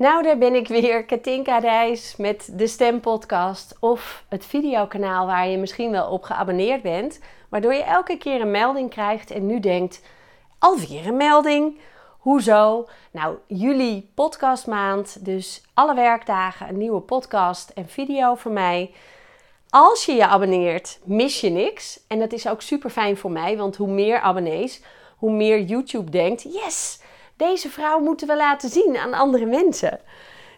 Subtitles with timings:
[0.00, 5.56] Nou, daar ben ik weer, Katinka Reis met de Stempodcast of het videokanaal waar je
[5.56, 10.02] misschien wel op geabonneerd bent, waardoor je elke keer een melding krijgt en nu denkt,
[10.58, 11.78] alweer een melding?
[12.18, 12.88] Hoezo?
[13.10, 18.94] Nou, juli podcastmaand, dus alle werkdagen een nieuwe podcast en video voor mij.
[19.68, 22.00] Als je je abonneert, mis je niks.
[22.08, 24.82] En dat is ook super fijn voor mij, want hoe meer abonnees,
[25.16, 27.00] hoe meer YouTube denkt: yes,
[27.40, 30.00] deze vrouw moeten we laten zien aan andere mensen.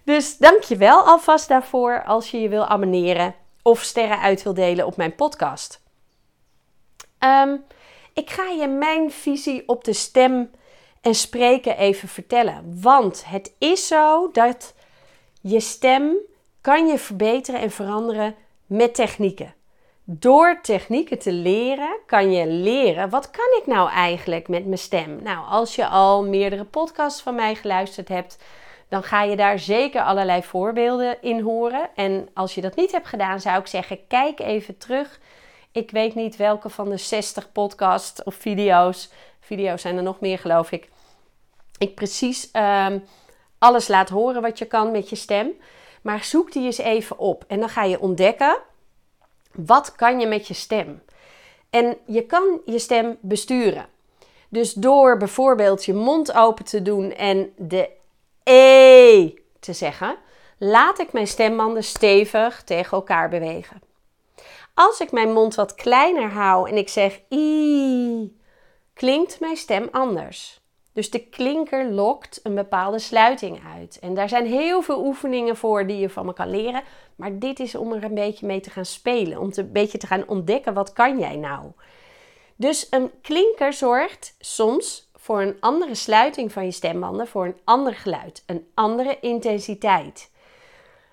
[0.05, 4.55] Dus dank je wel alvast daarvoor als je je wil abonneren of sterren uit wil
[4.55, 5.83] delen op mijn podcast.
[7.19, 7.57] Ehm,
[8.13, 10.51] ik ga je mijn visie op de stem
[11.01, 12.81] en spreken even vertellen.
[12.81, 14.75] Want het is zo dat
[15.41, 16.17] je stem
[16.61, 18.35] kan je verbeteren en veranderen
[18.67, 19.55] met technieken.
[20.05, 25.23] Door technieken te leren kan je leren wat kan ik nou eigenlijk met mijn stem.
[25.23, 28.39] Nou, als je al meerdere podcasts van mij geluisterd hebt,
[28.89, 31.89] dan ga je daar zeker allerlei voorbeelden in horen.
[31.95, 35.21] En als je dat niet hebt gedaan, zou ik zeggen: kijk even terug.
[35.73, 40.39] Ik weet niet welke van de 60 podcasts of video's, video's zijn er nog meer
[40.39, 40.89] geloof ik,
[41.79, 42.99] ik precies ehm,
[43.59, 45.51] alles laat horen wat je kan met je stem.
[46.03, 48.57] Maar zoek die eens even op en dan ga je ontdekken
[49.55, 51.03] wat kan je met je stem?
[51.71, 53.87] En je kan je stem besturen.
[54.49, 57.91] Dus door bijvoorbeeld je mond open te doen en de
[58.45, 60.17] E te zeggen,
[60.59, 63.83] laat ik mijn stembanden stevig tegen elkaar bewegen.
[64.75, 68.37] Als ik mijn mond wat kleiner hou en ik zeg I,
[68.95, 70.62] klinkt mijn stem anders.
[70.93, 73.99] Dus de klinker lokt een bepaalde sluiting uit.
[73.99, 76.83] En daar zijn heel veel oefeningen voor die je van me kan leren.
[77.17, 79.41] Maar dit is om er een beetje mee te gaan spelen.
[79.41, 81.73] Om te, een beetje te gaan ontdekken wat kan jij nou.
[82.57, 87.27] Dus een klinker zorgt soms voor een andere sluiting van je stembanden.
[87.29, 88.43] Voor een ander geluid.
[88.47, 90.31] Een andere intensiteit.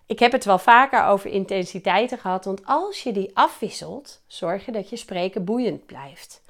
[0.05, 2.45] Ik heb het wel vaker over intensiteiten gehad.
[2.45, 6.41] Want als je die afwisselt, zorg je dat je spreken boeiend blijft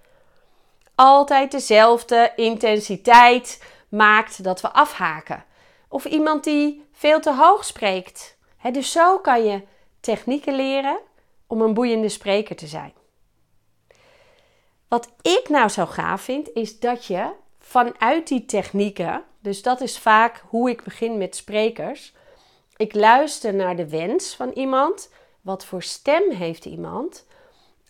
[0.99, 5.45] altijd dezelfde intensiteit maakt dat we afhaken.
[5.89, 8.37] Of iemand die veel te hoog spreekt.
[8.71, 9.61] dus zo kan je
[9.99, 10.99] technieken leren
[11.47, 12.93] om een boeiende spreker te zijn.
[14.87, 19.99] Wat ik nou zo gaaf vind, is dat je vanuit die technieken, dus dat is
[19.99, 22.13] vaak hoe ik begin met sprekers.
[22.77, 25.11] Ik luister naar de wens van iemand.
[25.41, 27.25] Wat voor stem heeft iemand?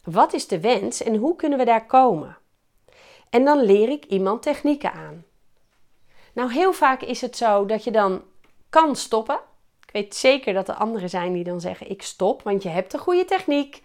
[0.03, 2.38] Wat is de wens en hoe kunnen we daar komen?
[3.29, 5.25] En dan leer ik iemand technieken aan.
[6.33, 8.23] Nou, heel vaak is het zo dat je dan
[8.69, 9.39] kan stoppen.
[9.85, 12.93] Ik weet zeker dat er anderen zijn die dan zeggen: Ik stop, want je hebt
[12.93, 13.81] een goede techniek.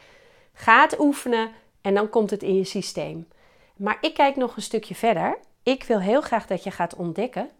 [0.53, 1.51] Ga het oefenen
[1.81, 3.29] en dan komt het in je systeem.
[3.77, 5.39] Maar ik kijk nog een stukje verder.
[5.63, 7.51] Ik wil heel graag dat je gaat ontdekken: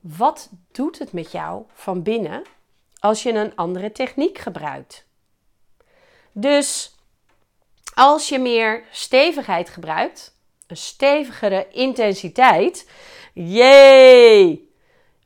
[0.00, 2.42] wat doet het met jou van binnen
[2.98, 5.06] als je een andere techniek gebruikt?
[6.32, 6.94] Dus
[7.94, 10.33] als je meer stevigheid gebruikt,
[10.76, 12.90] stevigere intensiteit.
[13.34, 14.72] Jee!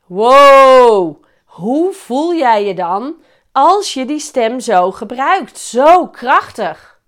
[0.05, 1.23] Wow!
[1.45, 3.21] Hoe voel jij je dan
[3.51, 5.57] als je die stem zo gebruikt?
[5.57, 7.01] Zo krachtig.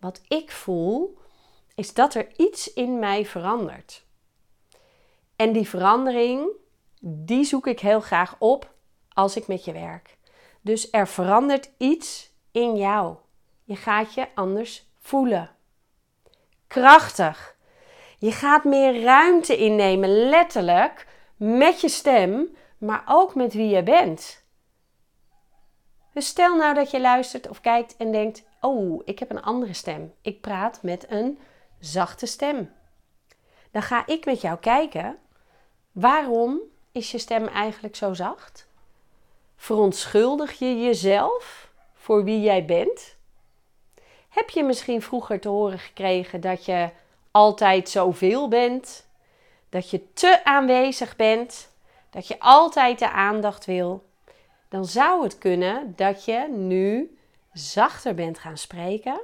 [0.00, 1.18] Wat ik voel
[1.74, 4.04] is dat er iets in mij verandert.
[5.36, 6.48] En die verandering,
[7.00, 8.74] die zoek ik heel graag op
[9.12, 10.16] als ik met je werk.
[10.60, 13.16] Dus er verandert iets in jou.
[13.64, 15.55] Je gaat je anders voelen
[16.66, 17.56] krachtig.
[18.18, 21.06] Je gaat meer ruimte innemen, letterlijk,
[21.36, 24.44] met je stem, maar ook met wie je bent.
[26.12, 29.72] Dus stel nou dat je luistert of kijkt en denkt: Oh, ik heb een andere
[29.72, 30.14] stem.
[30.22, 31.38] Ik praat met een
[31.78, 32.72] zachte stem.
[33.70, 35.18] Dan ga ik met jou kijken:
[35.92, 36.60] waarom
[36.92, 38.68] is je stem eigenlijk zo zacht?
[39.56, 43.15] Verontschuldig je jezelf voor wie jij bent?
[44.36, 46.88] Heb je misschien vroeger te horen gekregen dat je
[47.30, 49.06] altijd zoveel bent?
[49.68, 51.72] Dat je te aanwezig bent?
[52.10, 54.04] Dat je altijd de aandacht wil?
[54.68, 57.18] Dan zou het kunnen dat je nu
[57.52, 59.20] zachter bent gaan spreken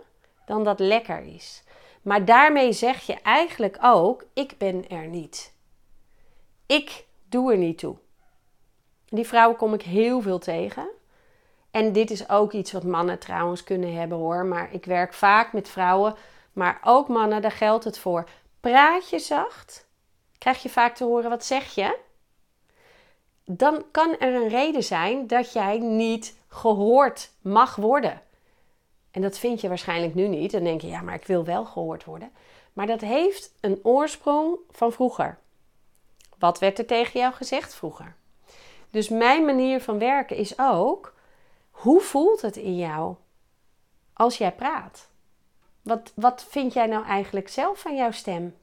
[0.46, 1.62] dan dat lekker is.
[2.02, 5.52] Maar daarmee zeg je eigenlijk ook: ik ben er niet.
[6.66, 7.96] Ik doe er niet toe.
[9.08, 10.88] Die vrouwen kom ik heel veel tegen.
[11.72, 14.44] En dit is ook iets wat mannen trouwens kunnen hebben hoor.
[14.44, 16.14] Maar ik werk vaak met vrouwen,
[16.52, 18.28] maar ook mannen, daar geldt het voor.
[18.60, 19.86] Praat je zacht,
[20.38, 21.98] krijg je vaak te horen wat zeg je.
[23.44, 28.22] Dan kan er een reden zijn dat jij niet gehoord mag worden.
[29.10, 30.50] En dat vind je waarschijnlijk nu niet.
[30.50, 32.32] Dan denk je, ja, maar ik wil wel gehoord worden.
[32.72, 35.38] Maar dat heeft een oorsprong van vroeger.
[36.38, 38.16] Wat werd er tegen jou gezegd vroeger?
[38.90, 41.14] Dus mijn manier van werken is ook,
[41.82, 43.14] hoe voelt het in jou
[44.12, 45.08] als jij praat?
[45.82, 48.56] Wat, wat vind jij nou eigenlijk zelf van jouw stem?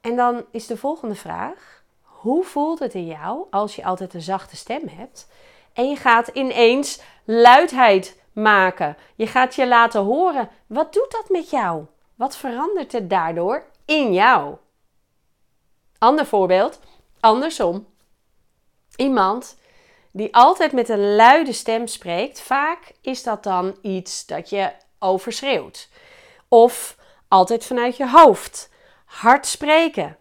[0.00, 4.22] En dan is de volgende vraag: hoe voelt het in jou als je altijd een
[4.22, 5.28] zachte stem hebt
[5.72, 8.96] en je gaat ineens luidheid maken?
[9.14, 10.48] Je gaat je laten horen.
[10.66, 11.84] Wat doet dat met jou?
[12.14, 14.56] Wat verandert er daardoor in jou?
[15.98, 16.80] Ander voorbeeld,
[17.20, 17.86] andersom.
[18.96, 19.56] Iemand
[20.16, 25.88] die altijd met een luide stem spreekt, vaak is dat dan iets dat je overschreeuwt.
[26.48, 26.96] Of
[27.28, 28.70] altijd vanuit je hoofd.
[29.04, 30.16] Hard spreken.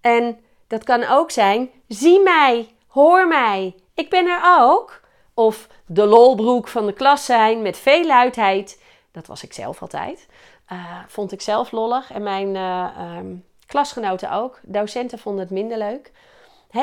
[0.00, 5.00] En dat kan ook zijn: zie mij, hoor mij, ik ben er ook.
[5.34, 8.82] Of de lolbroek van de klas zijn met veel luidheid.
[9.12, 10.26] Dat was ik zelf altijd.
[10.72, 13.18] Uh, vond ik zelf lollig en mijn uh,
[13.66, 14.60] klasgenoten ook.
[14.62, 16.12] Docenten vonden het minder leuk.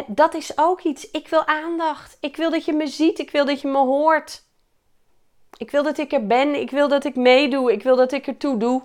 [0.07, 1.11] Dat is ook iets.
[1.11, 2.17] Ik wil aandacht.
[2.19, 3.19] Ik wil dat je me ziet.
[3.19, 4.43] Ik wil dat je me hoort.
[5.57, 6.59] Ik wil dat ik er ben.
[6.59, 7.71] Ik wil dat ik meedoe.
[7.71, 8.83] Ik wil dat ik ertoe doe.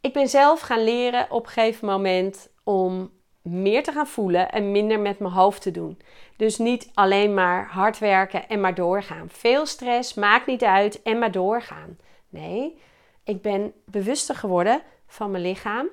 [0.00, 3.10] Ik ben zelf gaan leren op een gegeven moment om
[3.42, 5.98] meer te gaan voelen en minder met mijn hoofd te doen.
[6.36, 9.28] Dus niet alleen maar hard werken en maar doorgaan.
[9.30, 11.98] Veel stress, maakt niet uit en maar doorgaan.
[12.28, 12.78] Nee,
[13.24, 15.88] ik ben bewuster geworden van mijn lichaam.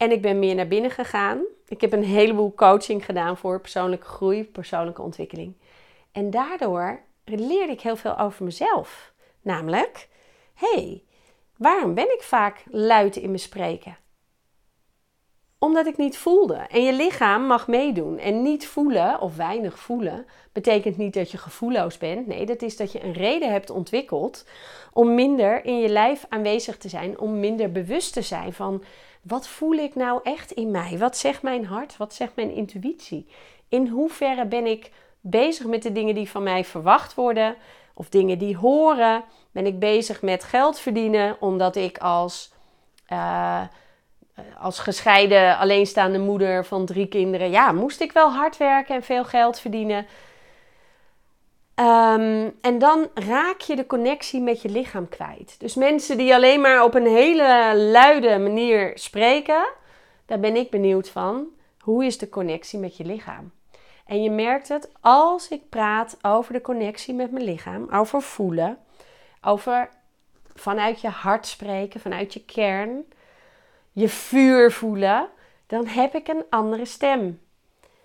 [0.00, 1.42] En ik ben meer naar binnen gegaan.
[1.68, 5.54] Ik heb een heleboel coaching gedaan voor persoonlijke groei, persoonlijke ontwikkeling.
[6.12, 9.12] En daardoor leerde ik heel veel over mezelf.
[9.42, 10.08] Namelijk,
[10.54, 11.02] hey,
[11.56, 13.96] waarom ben ik vaak luid in mijn spreken?
[15.58, 16.54] Omdat ik niet voelde.
[16.54, 18.18] En je lichaam mag meedoen.
[18.18, 22.26] En niet voelen of weinig voelen betekent niet dat je gevoelloos bent.
[22.26, 24.44] Nee, dat is dat je een reden hebt ontwikkeld
[24.92, 27.18] om minder in je lijf aanwezig te zijn.
[27.18, 28.82] Om minder bewust te zijn van
[29.22, 30.98] wat voel ik nou echt in mij?
[30.98, 31.96] Wat zegt mijn hart?
[31.96, 33.26] Wat zegt mijn intuïtie?
[33.68, 34.90] In hoeverre ben ik
[35.20, 37.54] bezig met de dingen die van mij verwacht worden?
[37.94, 39.24] Of dingen die horen?
[39.50, 42.52] Ben ik bezig met geld verdienen omdat ik als...
[43.06, 43.62] Eh,
[44.58, 49.24] als gescheiden, alleenstaande moeder van drie kinderen, ja, moest ik wel hard werken en veel
[49.24, 50.06] geld verdienen.
[51.80, 55.54] Ehm, en dan raak je de connectie met je lichaam kwijt.
[55.58, 59.68] Dus mensen die alleen maar op een hele luide manier spreken,
[60.26, 61.46] daar ben ik benieuwd van.
[61.78, 63.52] Hoe is de connectie met je lichaam?
[64.06, 68.78] En je merkt het als ik praat over de connectie met mijn lichaam, over voelen,
[69.42, 69.88] over
[70.54, 73.04] vanuit je hart spreken, vanuit je kern
[73.92, 75.28] je vuur voelen,
[75.66, 77.40] dan heb ik een andere stem.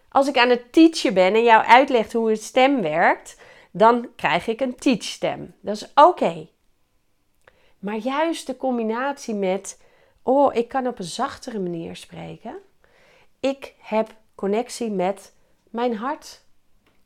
[0.10, 3.38] Als ik aan het teachen ben en jou uitleg hoe een stem werkt,
[3.77, 5.56] dan krijg ik een teachstem.
[5.60, 6.48] Dat is oké.
[7.80, 9.81] Maar juist de combinatie met,
[10.22, 12.57] oh, ik kan op een zachtere manier spreken.
[13.39, 15.33] Ik heb connectie met
[15.69, 16.42] mijn hart.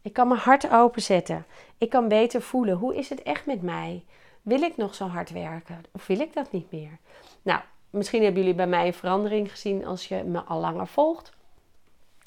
[0.02, 1.46] Ik kan mijn hart openzetten.
[1.78, 4.04] Ik kan beter voelen, hoe is het echt met mij?
[4.42, 6.98] Wil ik nog zo hard werken of wil ik dat niet meer?
[7.42, 11.32] Nou, Misschien hebben jullie bij mij een verandering gezien als je me al langer volgt.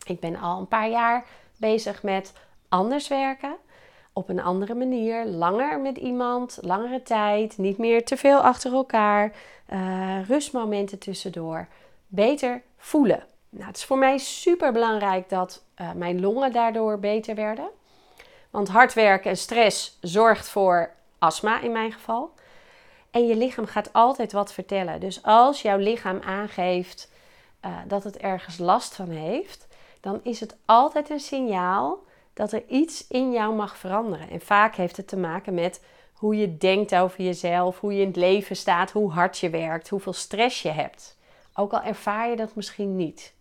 [0.06, 2.32] Ik ben al een paar jaar bezig met
[2.68, 3.56] anders werken.
[4.12, 9.32] Op een andere manier, langer met iemand, langere tijd, niet meer te veel achter elkaar,
[9.72, 11.66] uh, rustmomenten tussendoor,
[12.06, 13.24] beter voelen.
[13.48, 17.68] Nou, het is voor mij super belangrijk dat uh, mijn longen daardoor beter werden.
[18.50, 22.32] Want hard werken en stress zorgt voor astma in mijn geval.
[23.10, 25.00] En je lichaam gaat altijd wat vertellen.
[25.00, 27.10] Dus als jouw lichaam aangeeft
[27.64, 29.66] uh, dat het ergens last van heeft,
[30.00, 31.98] dan is het altijd een signaal
[32.34, 34.30] dat er iets in jou mag veranderen.
[34.30, 38.06] En vaak heeft het te maken met hoe je denkt over jezelf, hoe je in
[38.06, 41.18] het leven staat, hoe hard je werkt, hoeveel stress je hebt.
[41.54, 43.34] Ook al ervaar je dat misschien niet.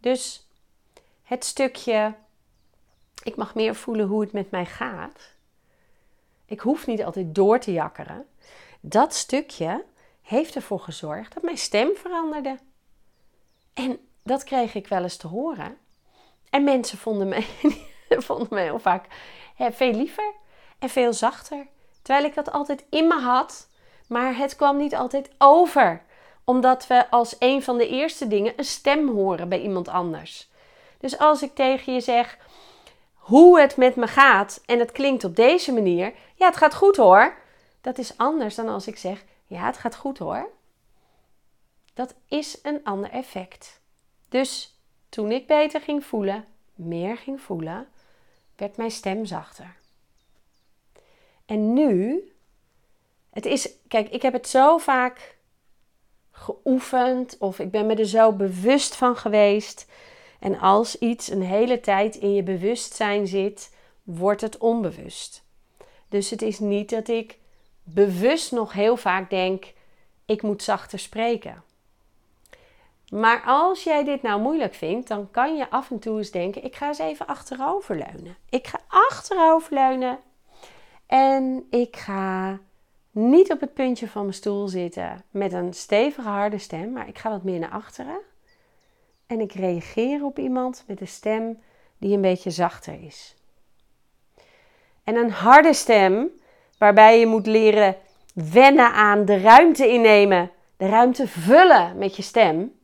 [0.00, 0.46] Dus
[1.22, 2.14] het stukje,
[3.22, 5.34] ik mag meer voelen hoe het met mij gaat.
[6.44, 8.26] Ik hoef niet altijd door te jakkeren.
[8.80, 9.84] Dat stukje
[10.22, 12.58] heeft ervoor gezorgd dat mijn stem veranderde.
[13.74, 15.76] En dat kreeg ik wel eens te horen.
[16.52, 17.46] En mensen vonden mij,
[18.28, 19.04] vonden mij heel vaak
[19.56, 20.32] veel liever
[20.78, 21.66] en veel zachter.
[22.02, 23.68] Terwijl ik dat altijd in me had,
[24.06, 26.02] maar het kwam niet altijd over.
[26.44, 30.50] Omdat we als een van de eerste dingen een stem horen bij iemand anders.
[30.98, 32.38] Dus als ik tegen je zeg
[33.14, 36.96] hoe het met me gaat en het klinkt op deze manier, ja, het gaat goed
[36.96, 37.36] hoor.
[37.80, 40.50] Dat is anders dan als ik zeg, ja, het gaat goed hoor.
[41.94, 43.80] Dat is een ander effect.
[44.28, 44.76] Dus
[45.12, 47.88] toen ik beter ging voelen, meer ging voelen,
[48.56, 49.76] werd mijn stem zachter.
[51.46, 52.22] En nu,
[53.30, 55.36] het is, kijk, ik heb het zo vaak
[56.30, 59.86] geoefend of ik ben me er zo bewust van geweest.
[60.38, 65.44] En als iets een hele tijd in je bewustzijn zit, wordt het onbewust.
[66.08, 67.38] Dus het is niet dat ik
[67.82, 69.72] bewust nog heel vaak denk:
[70.26, 71.62] ik moet zachter spreken.
[73.12, 76.64] Maar als jij dit nou moeilijk vindt, dan kan je af en toe eens denken:
[76.64, 78.36] ik ga eens even achteroverleunen.
[78.48, 80.18] Ik ga achteroverleunen
[81.06, 82.58] en ik ga
[83.10, 87.18] niet op het puntje van mijn stoel zitten met een stevige harde stem, maar ik
[87.18, 88.18] ga wat meer naar achteren.
[89.26, 91.62] En ik reageer op iemand met een stem
[91.98, 93.36] die een beetje zachter is.
[95.04, 96.28] En een harde stem,
[96.78, 97.96] waarbij je moet leren
[98.34, 102.80] wennen aan de ruimte innemen, de ruimte vullen met je stem,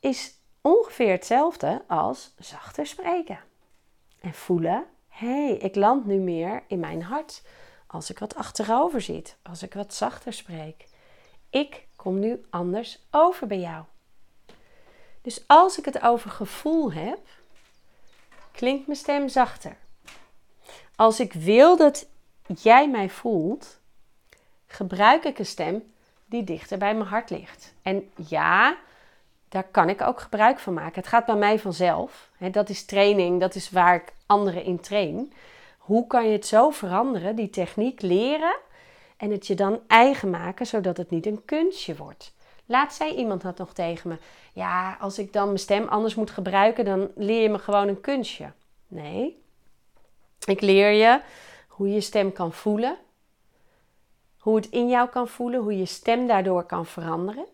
[0.00, 3.38] is ongeveer hetzelfde als zachter spreken.
[4.20, 7.42] En voelen, hé, hey, ik land nu meer in mijn hart
[7.86, 10.88] als ik wat achterover zit, als ik wat zachter spreek.
[11.50, 13.84] Ik kom nu anders over bij jou.
[15.22, 17.18] Dus als ik het over gevoel heb,
[18.52, 19.76] klinkt mijn stem zachter.
[20.96, 22.06] Als ik wil dat
[22.60, 23.80] jij mij voelt,
[24.66, 25.92] gebruik ik een stem
[26.26, 27.74] die dichter bij mijn hart ligt.
[27.82, 28.76] En ja,
[29.50, 31.00] daar kan ik ook gebruik van maken.
[31.00, 32.30] Het gaat bij mij vanzelf.
[32.50, 35.32] Dat is training, dat is waar ik anderen in train.
[35.78, 38.56] Hoe kan je het zo veranderen, die techniek leren
[39.16, 42.34] en het je dan eigen maken, zodat het niet een kunstje wordt?
[42.66, 44.16] Laat zei iemand dat nog tegen me.
[44.52, 48.00] Ja, als ik dan mijn stem anders moet gebruiken, dan leer je me gewoon een
[48.00, 48.52] kunstje.
[48.88, 49.42] Nee,
[50.46, 51.20] ik leer je
[51.68, 52.96] hoe je stem kan voelen,
[54.38, 57.46] hoe het in jou kan voelen, hoe je stem daardoor kan veranderen.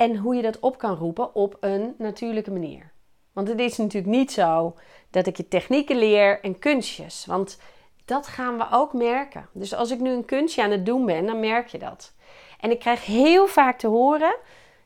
[0.00, 2.92] En hoe je dat op kan roepen op een natuurlijke manier.
[3.32, 4.74] Want het is natuurlijk niet zo
[5.10, 7.26] dat ik je technieken leer en kunstjes.
[7.26, 7.58] Want
[8.04, 9.48] dat gaan we ook merken.
[9.52, 12.14] Dus als ik nu een kunstje aan het doen ben, dan merk je dat.
[12.60, 14.36] En ik krijg heel vaak te horen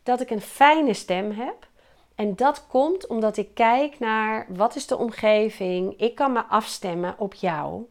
[0.02, 1.68] dat ik een fijne stem heb.
[2.14, 6.00] En dat komt omdat ik kijk naar wat is de omgeving.
[6.00, 7.82] Ik kan me afstemmen op jou.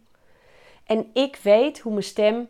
[0.85, 2.49] En ik weet hoe mijn stem,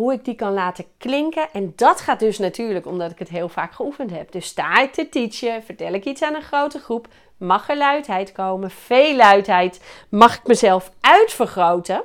[0.00, 1.48] hoe ik die kan laten klinken.
[1.52, 4.32] En dat gaat dus natuurlijk omdat ik het heel vaak geoefend heb.
[4.32, 8.32] Dus sta ik te teachen, vertel ik iets aan een grote groep, mag er luidheid
[8.32, 12.02] komen, veel luidheid, mag ik mezelf uitvergroten.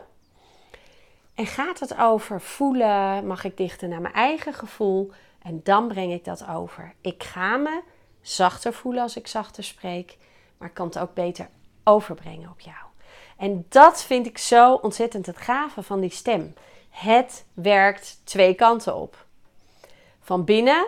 [1.35, 5.11] En gaat het over voelen, mag ik dichter naar mijn eigen gevoel
[5.41, 6.93] en dan breng ik dat over.
[7.01, 7.81] Ik ga me
[8.21, 10.17] zachter voelen als ik zachter spreek,
[10.57, 11.47] maar ik kan het ook beter
[11.83, 12.85] overbrengen op jou.
[13.37, 16.53] En dat vind ik zo ontzettend het gave van die stem.
[16.95, 19.25] Het werkt twee kanten op.
[20.19, 20.87] Van binnen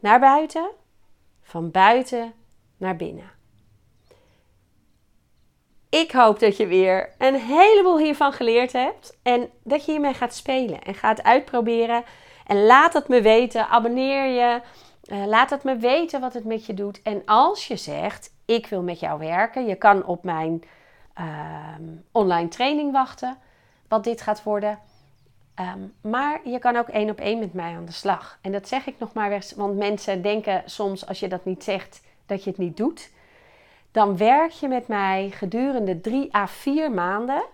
[0.00, 0.70] naar buiten,
[1.42, 2.32] van buiten
[2.76, 3.30] naar binnen.
[5.88, 10.34] Ik hoop dat je weer een heleboel hiervan geleerd hebt en dat je hiermee gaat
[10.34, 12.04] spelen en gaat uitproberen.
[12.46, 13.68] En laat het me weten.
[13.68, 14.60] Abonneer je.
[15.12, 17.02] Uh, laat het me weten wat het met je doet.
[17.02, 20.62] En als je zegt: Ik wil met jou werken, je kan op mijn
[21.20, 21.26] uh,
[22.12, 23.38] online training wachten,
[23.88, 24.78] wat dit gaat worden.
[25.60, 28.38] Um, maar je kan ook één op één met mij aan de slag.
[28.40, 31.64] En dat zeg ik nog maar eens, want mensen denken soms als je dat niet
[31.64, 33.10] zegt dat je het niet doet
[33.96, 37.44] dan werk je met mij gedurende 3 à 4 maanden.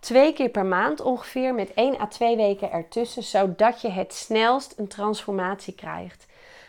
[0.00, 4.74] Twee keer per maand ongeveer, met 1 à 2 weken ertussen, zodat je het snelst
[4.76, 6.26] een transformatie krijgt.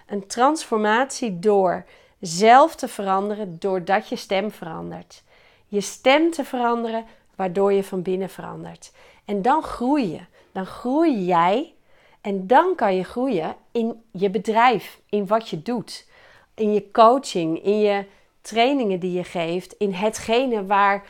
[0.08, 1.86] Een transformatie door
[2.20, 5.24] zelf te veranderen, doordat je stem verandert.
[5.68, 7.06] Je stem te veranderen,
[7.36, 8.92] waardoor je van binnen verandert.
[9.26, 10.22] En dan groei je.
[10.54, 11.74] Dan groei jij
[12.22, 16.08] en dan kan je groeien in je bedrijf, in wat je doet,
[16.56, 18.06] in je coaching, in je
[18.42, 21.06] trainingen die je geeft, in hetgene waar,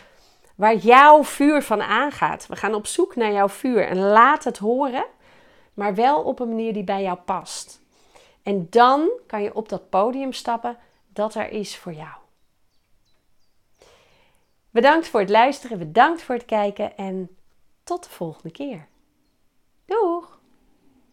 [0.56, 2.48] waar jouw vuur van aangaat.
[2.48, 5.06] We gaan op zoek naar jouw vuur en laat het horen,
[5.74, 7.82] maar wel op een manier die bij jou past.
[8.44, 12.14] En dan kan je op dat podium stappen dat er is voor jou.
[14.70, 17.38] Bedankt voor het luisteren, bedankt voor het kijken en
[17.84, 18.88] tot de volgende keer.
[19.88, 20.43] Doeg!